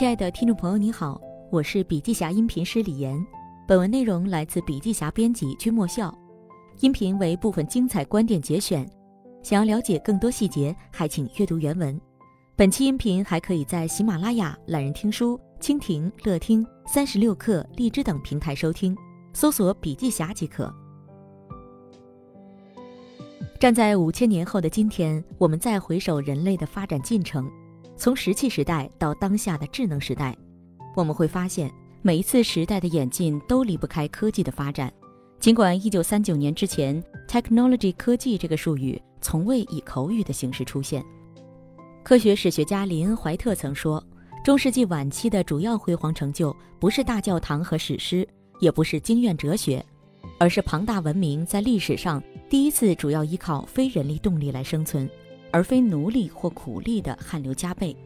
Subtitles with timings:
[0.00, 3.22] 亲爱的听众朋友，你好，我是笔记侠音频师李岩。
[3.68, 6.10] 本文内容来自笔记侠编辑君莫笑，
[6.78, 8.90] 音频为部分精彩观点节选。
[9.42, 12.00] 想要了解更多细节，还请阅读原文。
[12.56, 18.96] 本期音频还可以在喜马拉雅、懒人听书、蜻蜓、乐听、三十六课、荔枝等平台收听，
[19.34, 20.74] 搜索“笔记侠”即可。
[23.58, 27.50] 站在五千年后的今天，我们再回首人类的发展进程，
[28.00, 30.34] 从石器时代到当下的智能时代，
[30.96, 34.90] 我们会发现，每一次时代的演进都离不开科技的发展。
[35.38, 41.04] 尽管一九三九年之前，technology 科技这个术语从未以口语的形式出现。
[42.02, 44.02] 科学史学家林恩·怀特曾说
[44.42, 48.26] ：“中世纪晚期的主要辉煌成就，不是大教堂和史诗，
[48.60, 49.84] 也不是经验哲学，
[50.38, 55.06] 而是庞大文明在历史上第一次主要依靠非人力动力来生存，
[55.52, 57.96] 而非奴隶或苦力的汗流浃背。”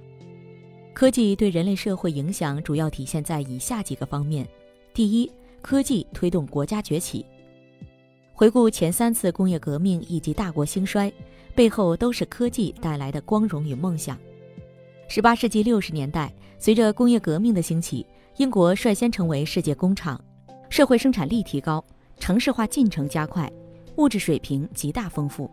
[0.94, 4.46] 科技对人类社会影响主要体现在以下几个方面：
[4.92, 7.26] 第一，科技推动国家崛起。
[8.32, 11.12] 回顾前三次工业革命以及大国兴衰，
[11.54, 14.18] 背后都是科技带来的光荣与梦想。
[15.08, 20.20] 十八世纪六十年代，随着工业革命的兴起，英国率先成为世界工厂，
[20.70, 21.84] 社会生产力提高，
[22.18, 23.52] 城市化进程加快，
[23.96, 25.50] 物质水平极大丰富。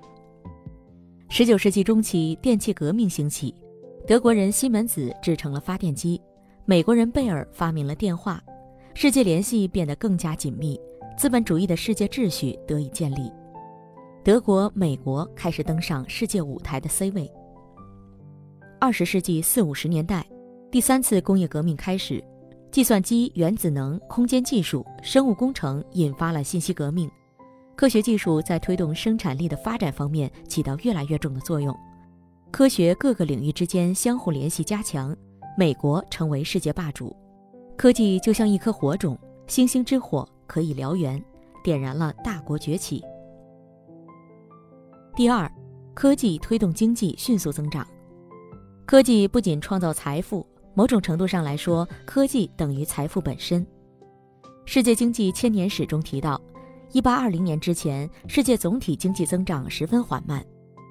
[1.33, 3.55] 十九世纪中期，电气革命兴起，
[4.05, 6.21] 德国人西门子制成了发电机，
[6.65, 8.43] 美国人贝尔发明了电话。
[8.93, 10.77] 世界联系变得更加紧密，
[11.17, 13.31] 资本主义的世界秩序得以建立，
[14.25, 17.31] 德国、美国开始登上世界舞台的 C 位。
[18.77, 20.27] 二十世纪四五十年代，
[20.69, 22.21] 第三次工业革命开始，
[22.71, 27.09] 计算机、原子能、空间技术、生物工程引发了信息革命，
[27.81, 31.75] 科学技术在推动生产力的发展方面起到越来越重的作用，
[32.51, 35.17] 科学各个领域之间相互联系加强，
[35.57, 37.11] 美国成为世界霸主。
[37.75, 41.19] 科技就像一颗火种，星星之火可以燎原，
[41.63, 43.03] 点燃了大国崛起。
[45.15, 45.51] 第二，
[45.95, 47.83] 科技推动经济迅速增长。
[48.85, 53.65] 科技不仅创造财富，某种程度上来说，科技等于财富本身。
[54.65, 56.39] 世界经济千年史中提到，
[56.93, 60.45] 一八二零年之前，世界总体经济增长十分缓慢。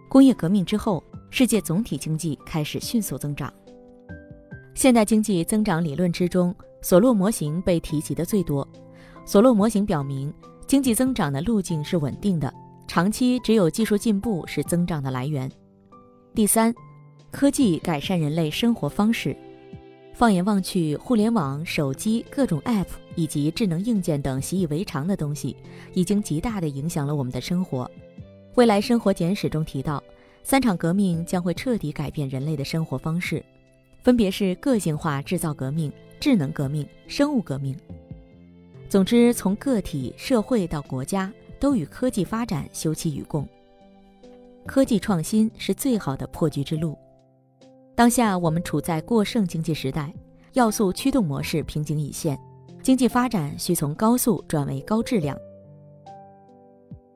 [0.08, 3.52] 工业革命之后，世界总体经济开始迅速增长。
[4.74, 6.54] 现代经济增长理论之中。
[6.82, 8.66] 索洛模型被提及的最多。
[9.26, 10.32] 索洛模型表明，
[10.66, 12.50] 经济增长的路径是稳定的，
[12.88, 15.52] 长期只有技术进步是增长的来源。
[16.34, 16.74] 第三，
[17.30, 19.36] 科技改善人类生活方式。
[20.20, 25.56] 放眼望去，互联网、手机、各种 App 以及智能硬件等习以为常的东西，
[25.94, 27.90] 已经极大地影响了我们的生活。
[28.54, 30.04] 未来生活简史中提到，
[30.42, 33.42] 三场革命将会彻底改变人类的生活方式，
[34.02, 35.90] 分别是个性化制造革命。
[36.20, 37.74] 智能革命、生物革命，
[38.90, 43.48] 总之，从个体、社会到国家，都与科技发展休戚与共。
[44.66, 46.94] 科技创新是最好的破局之路。
[48.00, 50.10] 当下我们处在过剩经济时代，
[50.54, 52.40] 要素驱动模式瓶颈已现，
[52.82, 55.36] 经济发展需从高速转为高质量。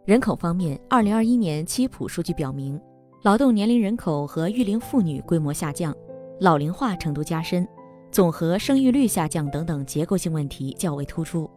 [0.05, 2.78] 人口方面，二零二一年七普数据表明，
[3.23, 5.97] 劳动年龄人口和育龄妇女规模下降，
[6.39, 7.67] 老龄化程度加深。
[8.12, 11.49] 总和生育率下降等等结构性问题较为突出，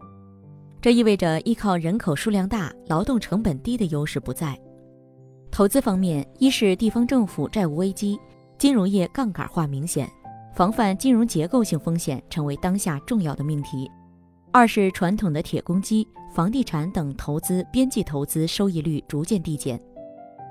[0.81, 4.57] 这意味着依靠人口数量大、劳动成本低的优势不在。
[5.51, 8.17] 投资方面，一是地方政府债务危机，
[8.57, 10.09] 金融业杠杆化明显，
[10.51, 13.87] 防范金融结构性风险成为当下重要的命题；
[14.51, 19.79] 二是传统的铁公鸡、房地产等投资边际投资收益率逐渐递减，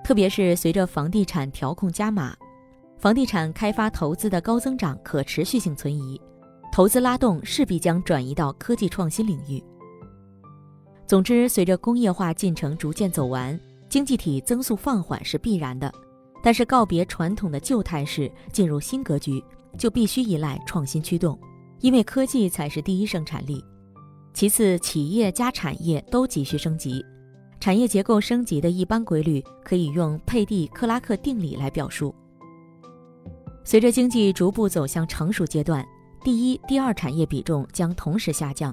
[0.04, 2.32] 特别是随着房地产调控加码。
[2.96, 6.20] 房地产开发投资的高增长可持续性存疑，
[6.72, 9.62] 投资拉动势必将转移到科技创新领域。
[11.08, 13.58] 总之，随着工业化进程逐渐走完，
[13.88, 15.92] 经济体增速放缓是必然的。
[16.46, 19.42] 但是，告别传统的旧态势，进入新格局，
[19.76, 21.36] 就必须依赖创新驱动，
[21.80, 23.64] 因为科技才是第一生产力。
[24.32, 27.04] 其次，企业加产业都急需升级。
[27.58, 32.14] 产业结构升级的一般规律，可以用佩蒂克拉克定理来表述。
[33.64, 35.84] 随着经济逐步走向成熟阶段，
[36.22, 38.72] 第一、第二产业比重将同时下降，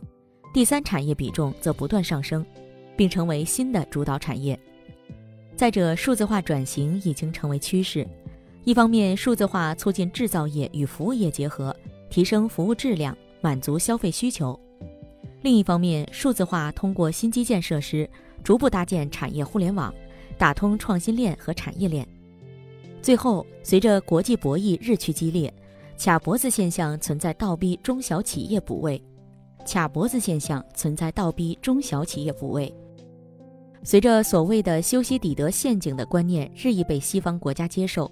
[0.54, 2.46] 第三产业比重则不断上升，
[2.96, 4.60] 并成为新的主导产业。
[5.56, 8.06] 再者，数字化转型已经成为趋势。
[8.64, 11.76] 一方面，数字化促进制造业与服务业结合，
[12.10, 14.58] 提升服务质量，满足消费需求；
[15.42, 18.10] 另一方面，数字化通过新基建设施
[18.44, 19.94] 逐步搭建产业互联网，
[20.38, 22.08] 打通创新链和产业链。
[23.02, 25.54] 最后，随着国际博弈日趋激烈，
[25.98, 29.02] 卡脖子现象存在倒逼中小企业补位。
[29.66, 32.74] 卡脖子现象存在倒逼中小企业补位。
[33.85, 38.09] 随着所谓的修昔底德陷阱的观念日益被西方国家接受，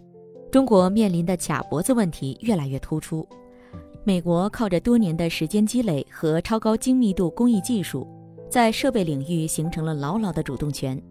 [0.51, 3.25] 中国面临的卡脖子问题越来越突出。
[4.03, 8.06] 美国靠着多年的时间积累和超高精密度工艺技术，
[8.50, 11.01] 在设备领域形成了牢牢的主动权，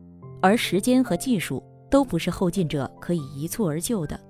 [0.42, 4.20] 而时间和技术都不是后进者可以一蹴而就的。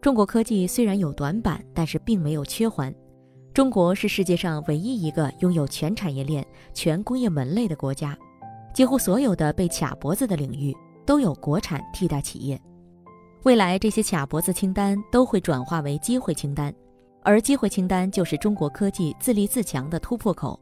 [0.00, 2.94] 中国科技虽然有短板，但是并没有缺环。
[3.52, 8.16] 中国是世界上唯一一个拥有全产业链、全工业门类的国家，
[8.76, 10.76] 几乎所有的被卡脖子的领域
[11.06, 12.60] 都有国产替代企业。
[13.44, 16.70] 未来这些卡脖子清单都会转化为机会清单，
[17.22, 20.60] 而机会清单就是中国科技自立自强的突破口，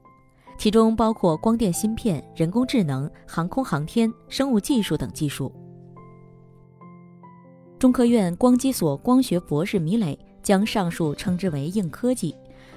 [0.57, 5.53] 其中包括光电芯片、人工智能、航空航天、生物技术等技术。
[7.81, 12.33] 中科院光机所光学博士米磊将上述称之为硬科技。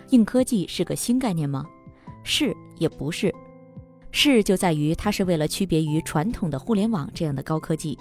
[0.10, 1.64] 硬科技是个新概念吗？
[2.24, 3.32] 是也不是。
[4.12, 7.96] 是就在于它是为了区别于传统的互联网这样的高科技；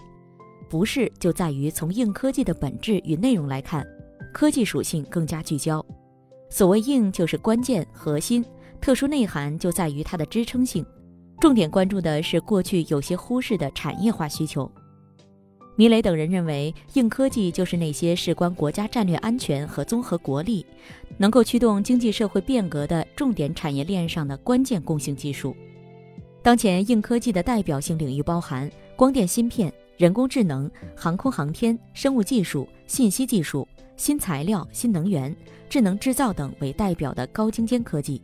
[0.69, 3.87] 不是就在于从硬科技的本质与内容来看，
[4.32, 5.85] 科技属性更加聚焦。
[6.49, 8.44] 所谓硬就是关键核心，
[8.81, 10.85] 特殊内涵就在于它的支撑性。
[11.38, 14.70] 重点关注的是过去有些忽视的产业化需求。
[15.79, 20.64] 米磊等人认为，硬科技就是那些事关国家战略安全和综合国力，
[21.19, 25.55] 能够驱动经济社会变革的重点产业链上的关键共性技术。
[26.46, 33.66] 当前硬科技的代表性领域包含光电芯片、人工智能、航空航天、生物技术、信息技术、
[33.96, 35.34] 新材料、新能源、
[35.69, 38.22] 智能制造等为代表的高精尖科技。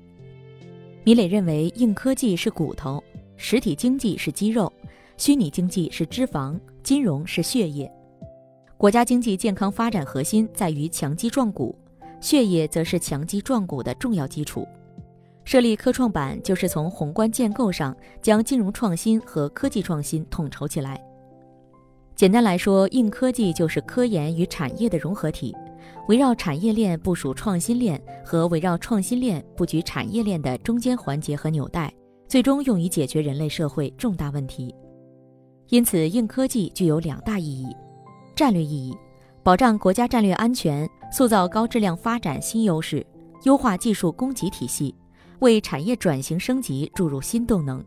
[1.03, 3.03] 米磊认为，硬科技是骨头，
[3.37, 4.73] 实体经济是肌肉。
[5.17, 7.91] 虚拟经济是脂肪，金融是血液。
[8.79, 11.77] 国家经济健康发展核心在于强基壮骨，
[12.21, 14.65] 血液则是强基壮骨的重要基础。
[15.45, 21.01] 设立科创板就是从宏观建构上将金融创新和科技创新统筹起来。
[22.15, 25.55] 简单来说，硬科技就是科研与产业的融合体，
[26.09, 31.93] 围绕产业链部署创新链和围绕创新链布局产业链的中间环节和纽带，
[32.29, 34.73] 最终用于解决人类社会重大问题。
[35.69, 37.67] 因此，硬科技具有两大意义：
[38.37, 38.97] 战略意义，
[39.43, 43.05] 保障国家战略安全，塑造高质量发展新优势，
[43.45, 44.95] 优化技术供给体系，
[45.43, 47.81] 为产业转型升级注入新动能；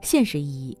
[0.00, 0.76] 现实意义，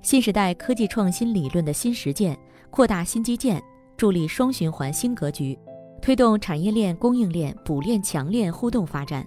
[0.00, 2.36] 新时代科技创新理论的新实践，
[2.70, 3.62] 扩大新基建，
[3.94, 5.56] 助力双循环新格局，
[6.00, 9.22] 推动产业链供应链补链强链互动发展，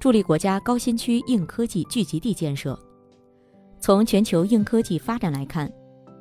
[0.00, 2.76] 助力国家高新区硬科技聚集地建设。
[3.78, 5.72] 从全球硬科技发展来看，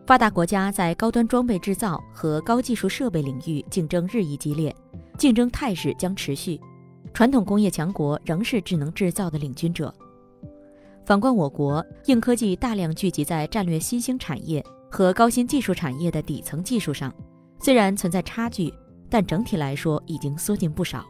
[0.06, 4.76] 发达国家在高端装备制造和高技术设备领域竞争日益激烈，
[5.18, 6.62] 竞争态势将持续。
[7.14, 9.94] 传统工业强国仍是智能制造的领军者。
[11.06, 17.14] 反观我国，硬科技大量聚集在战略新兴产业和高新技术产业的底层技术上，
[17.60, 18.74] 虽然存在差距，
[19.10, 21.06] 但整体来说已经缩进不少。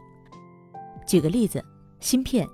[1.06, 1.64] 举个例子，
[2.00, 2.46] 芯片。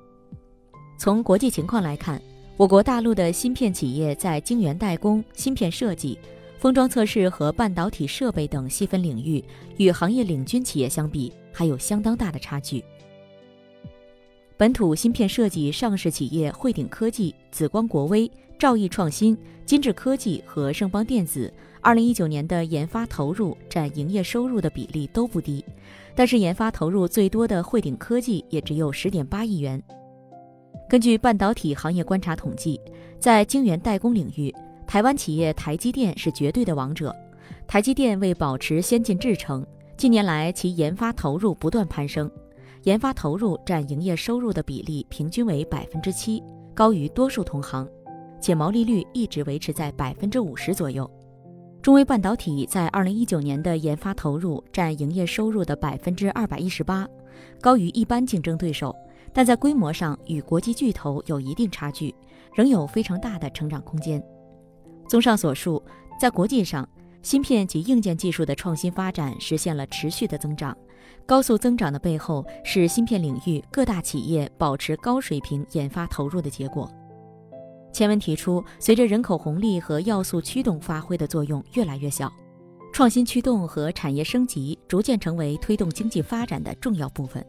[0.99, 2.21] 从国际情况来看。
[2.57, 6.19] 我国大陆的芯片企业在晶圆代工、芯片设计、
[6.59, 9.43] 封装测试和半导体设备等细分领域，
[9.79, 12.85] 与行业领军企业相比，还有相当大的差距。
[14.61, 21.51] 本土芯片设计上市企业汇顶科技、紫光国微、兆易创新、金智科技和盛邦电子，
[21.81, 25.65] 二零一九年的研发投入占营业收入的比例都不低，
[26.15, 29.83] 但是研发投入最多的汇顶科技也只有十点八亿元。
[30.91, 32.79] 根据半导体行业观察统计，
[33.19, 34.55] 在晶圆代工领域，
[34.87, 37.17] 台湾企业台积电是绝对的王者。
[37.67, 42.31] 台积电为保持先进制程，近年来其研发投入不断攀升，
[42.85, 46.43] 研发投入占营业收入的比例平均为百分之七，
[46.75, 47.87] 高于多数同行，
[48.41, 51.09] 且毛利率一直维持在百分之五十左右。
[51.83, 57.07] 中微半导体在二零一九年的研发投入占营业收入的百分之二百一十八，
[57.61, 58.95] 高于一般竞争对手。
[59.33, 62.15] 但在规模上与国际巨头有一定差距，
[62.53, 64.21] 仍有非常大的成长空间。
[65.09, 65.81] 综上所述，
[66.19, 66.89] 在国际上，
[67.23, 70.77] 芯片及硬件技术的创新发展实现了持续的增长。
[71.27, 76.91] 高速增长的背后是芯片领域各大企业保持高水平研发投入的结果。
[77.93, 82.33] 前文提出，随着人口红利和要素驱动发挥的作用越来越小，
[82.93, 87.45] 创新驱动和产业升级逐渐成为推动经济发展的重要部分。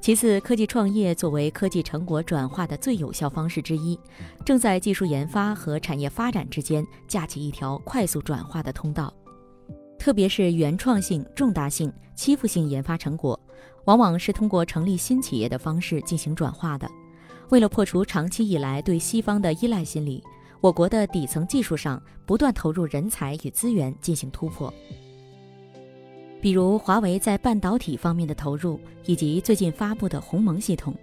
[0.00, 3.98] 其次，科技创业作为科技成果转化的最有效方式之一，
[4.44, 9.12] 正在技术研发和产业发展之间架起一条快速转化的通道。
[10.06, 13.36] 特别是原创性、重大性、欺负性研发成果，
[13.86, 16.88] 往往是通过成立新企业的方式进行转化的。
[17.48, 20.22] 为了破除长期以来对西方的依赖心理，
[20.60, 24.72] 我国的底层技术上不断投入人才与资源进行突破。
[26.40, 30.94] 比如华为在半导体方面的投入，以及最近发布的鸿蒙系统。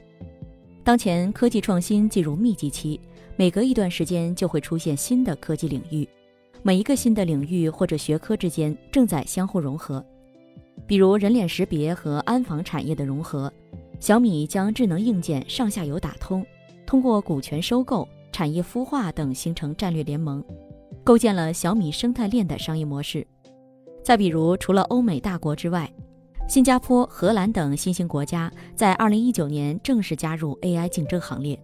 [0.82, 2.98] 当前科技创新进入密集期，
[3.36, 6.08] 每隔一段时间就会出现新的科技领域，
[6.66, 10.04] 每一个新的领域或者学科之间正在相互融合。
[10.88, 13.52] 比如人脸识别和安防产业的融合，
[14.00, 16.46] 小米将智能硬件上下游打通，
[16.86, 20.42] 通过股权收购、产业孵化等形成战略联盟，
[21.04, 23.28] 构建了小米生态链的商业模式。
[24.02, 25.92] 再比如，除了欧美大国之外，
[26.48, 31.62] 新加坡、荷兰等新兴国家在2019年正式加入 AI 竞争行列。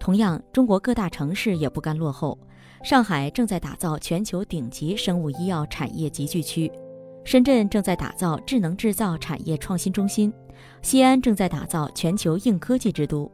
[0.00, 2.38] 同样，中国各大城市也不甘落后，
[2.86, 6.70] 上海正在打造全球顶级生物医药产业集聚区。
[7.24, 10.32] 深圳正在打造智能制造产业创新中心，
[10.82, 13.28] 西安正在打造全球硬科技之都。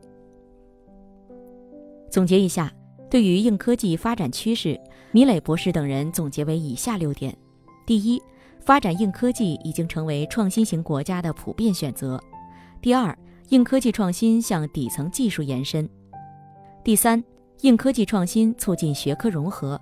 [2.10, 2.72] 总结一下，
[3.10, 4.80] 对于硬科技发展趋势，
[5.10, 7.36] 米磊博士等人总结为以下六点：
[7.84, 8.18] 第一，
[8.62, 12.18] 发展硬科技已经成为创新型国家的普遍选择；
[12.80, 13.14] 第二，
[13.50, 15.84] 硬科技创新向底层技术延伸；
[16.82, 17.22] 第三，
[17.62, 19.78] 硬科技创新促进学科融合；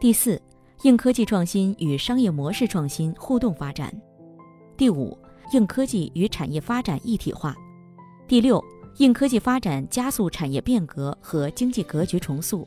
[0.00, 0.40] 第四。
[0.82, 3.94] 硬科技创新与商业模式创新互动发展。
[4.76, 5.16] 第五，
[5.52, 7.54] 硬科技与产业发展一体化。
[8.26, 8.60] 第六，
[8.96, 12.66] 硬科技发展加速产业变革和经济格局重塑。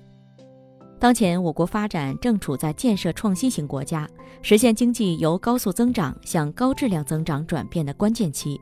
[0.98, 4.10] 当前我国发展正处在建设创新型国家、
[4.42, 8.58] 实现经济由高速增长向高质量增长转变的关键期，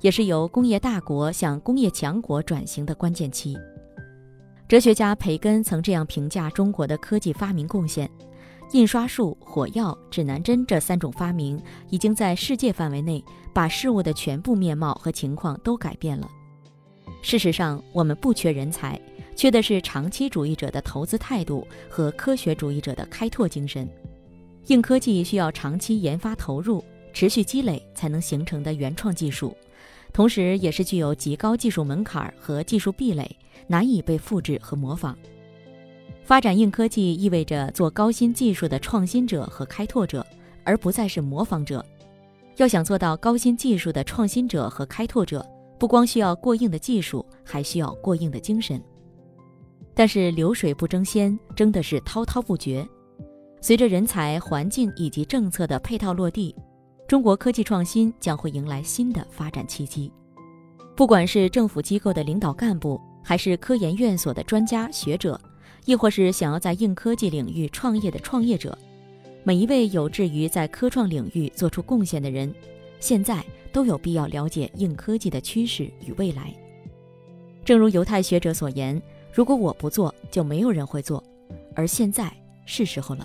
[0.00, 3.56] 也是由工业大国向工业强国转型的关键期。
[4.68, 8.10] 哲学家培根曾这样评价中国的科技发明贡献。
[8.72, 16.28] 印刷术、火药、指南针这三种发明，已经在世界范围内把事物的全部面貌和情况都改变了。
[17.22, 19.00] 事实上，我们不缺人才，
[19.36, 23.88] 缺的是长期主义者的投资态度和科学主义者的开拓精神。
[24.66, 29.56] 硬科技需要长期研发投入、持续积累才能形成的原创技术，
[30.16, 35.14] 同时也是具有极高技术门槛和技术壁垒，难以被复制和模仿。
[36.24, 40.26] 发展硬科技意味着做高新技术的创新者和开拓者，
[40.64, 41.84] 而不再是模仿者。
[42.56, 45.46] 要想做到高新技术的创新者和开拓者，
[45.78, 48.82] 不光需要过硬的技术，还需要过硬的精神。
[49.92, 52.88] 但是流水不争先，争的是滔滔不绝。
[53.60, 56.56] 随着人才、环境以及政策的配套落地，
[57.08, 60.10] 中国科技创新将会迎来新的发展契机。
[60.96, 65.40] 不管是政府机构的领导干部，还是科研院所的专家学者。
[65.84, 68.76] 亦或是想要在硬科技领域创业的创业者，
[69.44, 72.52] 每一位有志于在科创领域做出贡献的人，
[72.98, 76.52] 现在都有必要了解硬科技的趋势与未来。
[77.64, 79.00] 正如犹太学者所言
[79.32, 81.22] ：“如果我不做，就没有人会做。”
[81.76, 82.32] 而现在
[82.64, 83.24] 是时候了。